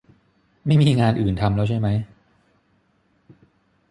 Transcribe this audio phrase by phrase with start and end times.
[0.65, 1.97] ไม่มีงานอื่นทำแล้วใช่มั้ย